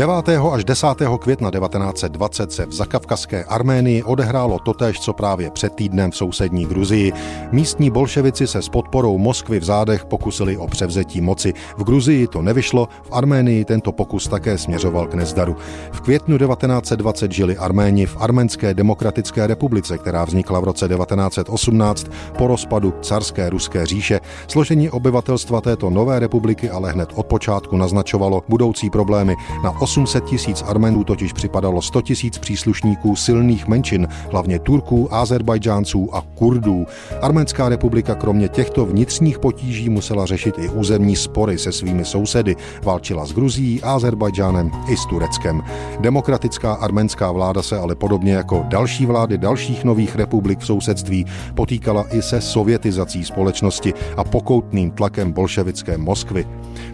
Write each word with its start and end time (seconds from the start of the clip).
9. 0.00 0.28
až 0.52 0.64
10. 0.64 0.86
května 1.20 1.50
1920 1.50 2.52
se 2.52 2.66
v 2.66 2.72
zakavkazské 2.72 3.44
Arménii 3.44 4.02
odehrálo 4.02 4.58
totéž, 4.58 5.00
co 5.00 5.12
právě 5.12 5.50
před 5.50 5.74
týdnem 5.74 6.10
v 6.10 6.16
sousední 6.16 6.66
Gruzii. 6.66 7.12
Místní 7.52 7.90
bolševici 7.90 8.46
se 8.46 8.62
s 8.62 8.68
podporou 8.68 9.18
Moskvy 9.18 9.60
v 9.60 9.64
zádech 9.64 10.04
pokusili 10.04 10.56
o 10.56 10.66
převzetí 10.66 11.20
moci. 11.20 11.54
V 11.76 11.84
Gruzii 11.84 12.26
to 12.26 12.42
nevyšlo, 12.42 12.88
v 13.02 13.08
Arménii 13.12 13.64
tento 13.64 13.92
pokus 13.92 14.28
také 14.28 14.58
směřoval 14.58 15.06
k 15.06 15.14
nezdaru. 15.14 15.56
V 15.92 16.00
květnu 16.00 16.38
1920 16.38 17.32
žili 17.32 17.56
Arméni 17.56 18.06
v 18.06 18.16
Arménské 18.20 18.74
demokratické 18.74 19.46
republice, 19.46 19.98
která 19.98 20.24
vznikla 20.24 20.60
v 20.60 20.64
roce 20.64 20.88
1918 20.88 22.06
po 22.38 22.46
rozpadu 22.46 22.94
carské 23.02 23.50
ruské 23.50 23.86
říše. 23.86 24.20
Složení 24.48 24.90
obyvatelstva 24.90 25.60
této 25.60 25.90
nové 25.90 26.18
republiky 26.18 26.70
ale 26.70 26.92
hned 26.92 27.08
od 27.14 27.26
počátku 27.26 27.76
naznačovalo 27.76 28.42
budoucí 28.48 28.90
problémy. 28.90 29.36
Na 29.64 29.70
800 29.90 30.24
tisíc 30.24 30.62
Armenů 30.66 31.04
totiž 31.04 31.32
připadalo 31.32 31.82
100 31.82 32.02
tisíc 32.02 32.38
příslušníků 32.38 33.16
silných 33.16 33.66
menšin, 33.66 34.08
hlavně 34.30 34.58
Turků, 34.58 35.14
Azerbajdžánců 35.14 36.14
a 36.16 36.22
Kurdů. 36.34 36.86
Arménská 37.22 37.68
republika 37.68 38.14
kromě 38.14 38.48
těchto 38.48 38.86
vnitřních 38.86 39.38
potíží 39.38 39.88
musela 39.88 40.26
řešit 40.26 40.54
i 40.58 40.68
územní 40.68 41.16
spory 41.16 41.58
se 41.58 41.72
svými 41.72 42.04
sousedy. 42.04 42.56
Válčila 42.82 43.26
s 43.26 43.32
Gruzí, 43.32 43.82
Azerbajdžánem 43.82 44.70
i 44.88 44.96
s 44.96 45.06
Tureckem. 45.06 45.62
Demokratická 46.00 46.72
arménská 46.72 47.32
vláda 47.32 47.62
se 47.62 47.78
ale 47.78 47.94
podobně 47.94 48.32
jako 48.32 48.64
další 48.68 49.06
vlády 49.06 49.38
dalších 49.38 49.84
nových 49.84 50.16
republik 50.16 50.58
v 50.58 50.66
sousedství 50.66 51.26
potýkala 51.54 52.06
i 52.12 52.22
se 52.22 52.40
sovětizací 52.40 53.24
společnosti 53.24 53.94
a 54.16 54.24
pokoutným 54.24 54.90
tlakem 54.90 55.32
bolševické 55.32 55.98
Moskvy. 55.98 56.46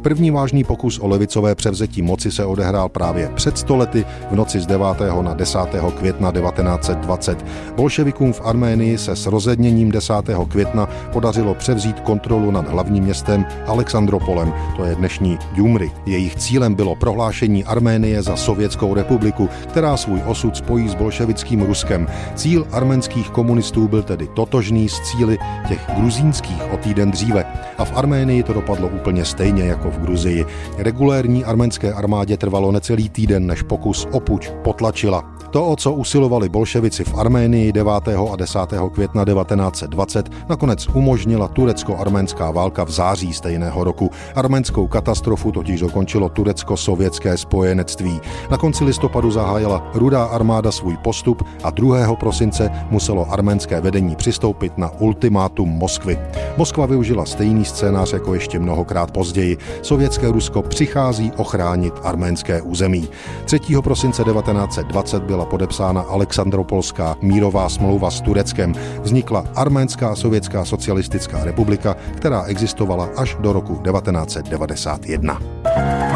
První 0.02 0.30
vážný 0.30 0.64
pokus 0.64 0.98
o 0.98 1.08
levicové 1.08 1.54
převzetí 1.54 2.02
moci 2.02 2.32
se 2.32 2.44
odehrál 2.44 2.85
právě 2.88 3.30
před 3.34 3.58
stolety 3.58 4.04
v 4.30 4.34
noci 4.34 4.60
z 4.60 4.66
9. 4.66 4.86
na 5.22 5.34
10. 5.34 5.58
května 5.98 6.32
1920. 6.32 7.44
Bolševikům 7.76 8.32
v 8.32 8.40
Arménii 8.44 8.98
se 8.98 9.16
s 9.16 9.26
rozedněním 9.26 9.90
10. 9.90 10.14
května 10.48 10.88
podařilo 11.12 11.54
převzít 11.54 12.00
kontrolu 12.00 12.50
nad 12.50 12.68
hlavním 12.68 13.04
městem 13.04 13.46
Alexandropolem, 13.66 14.52
to 14.76 14.84
je 14.84 14.94
dnešní 14.94 15.38
Djumry. 15.54 15.90
Jejich 16.06 16.36
cílem 16.36 16.74
bylo 16.74 16.94
prohlášení 16.94 17.64
Arménie 17.64 18.22
za 18.22 18.36
sovětskou 18.36 18.94
republiku, 18.94 19.48
která 19.68 19.96
svůj 19.96 20.22
osud 20.26 20.56
spojí 20.56 20.88
s 20.88 20.94
bolševickým 20.94 21.62
Ruskem. 21.62 22.08
Cíl 22.34 22.66
arménských 22.72 23.30
komunistů 23.30 23.88
byl 23.88 24.02
tedy 24.02 24.28
totožný 24.34 24.88
s 24.88 25.00
cíly 25.00 25.38
těch 25.68 25.90
gruzínských 25.96 26.72
o 26.72 26.76
týden 26.76 27.10
dříve. 27.10 27.44
A 27.78 27.84
v 27.84 27.96
Arménii 27.96 28.42
to 28.42 28.52
dopadlo 28.52 28.88
úplně 28.88 29.24
stejně 29.24 29.62
jako 29.62 29.90
v 29.90 29.98
Gruzii. 29.98 30.46
Regulérní 30.78 31.44
arménské 31.44 31.92
armádě 31.92 32.36
trvalo 32.36 32.65
necelý 32.72 33.08
týden, 33.08 33.46
než 33.46 33.62
pokus 33.62 34.06
o 34.12 34.20
puč 34.20 34.52
potlačila. 34.64 35.36
To, 35.50 35.66
o 35.66 35.76
co 35.76 35.92
usilovali 35.92 36.48
bolševici 36.48 37.04
v 37.04 37.14
Arménii 37.18 37.72
9. 37.72 37.92
a 38.32 38.36
10. 38.36 38.58
května 38.92 39.24
1920, 39.24 40.30
nakonec 40.48 40.88
umožnila 40.88 41.48
turecko-arménská 41.48 42.50
válka 42.50 42.84
v 42.84 42.90
září 42.90 43.32
stejného 43.32 43.84
roku. 43.84 44.10
Arménskou 44.34 44.86
katastrofu 44.86 45.52
totiž 45.52 45.80
dokončilo 45.80 46.28
turecko-sovětské 46.28 47.36
spojenectví. 47.36 48.20
Na 48.50 48.56
konci 48.56 48.84
listopadu 48.84 49.30
zahájila 49.30 49.90
rudá 49.94 50.24
armáda 50.24 50.72
svůj 50.72 50.96
postup 50.96 51.42
a 51.62 51.70
2. 51.70 52.14
prosince 52.14 52.70
muselo 52.90 53.32
arménské 53.32 53.80
vedení 53.80 54.16
přistoupit 54.16 54.78
na 54.78 54.90
ultimátum 54.90 55.68
Moskvy. 55.68 56.18
Moskva 56.56 56.86
využila 56.86 57.26
stejný 57.26 57.64
scénář 57.64 58.12
jako 58.12 58.34
ještě 58.34 58.58
mnohokrát 58.58 59.10
později. 59.10 59.58
Sovětské 59.82 60.32
Rusko 60.32 60.62
přichází 60.62 61.32
ochránit 61.36 61.94
arménské 62.02 62.55
území. 62.62 63.08
3. 63.44 63.60
prosince 63.84 64.24
1920 64.24 65.22
byla 65.22 65.46
podepsána 65.46 66.00
Alexandropolská 66.00 67.16
mírová 67.22 67.68
smlouva 67.68 68.10
s 68.10 68.20
Tureckem. 68.20 68.74
Vznikla 69.02 69.44
Arménská 69.54 70.16
sovětská 70.16 70.64
socialistická 70.64 71.44
republika, 71.44 71.96
která 72.16 72.42
existovala 72.42 73.08
až 73.16 73.36
do 73.40 73.52
roku 73.52 73.74
1991. 73.74 76.15